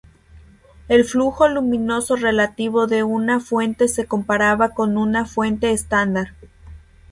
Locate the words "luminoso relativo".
1.47-2.87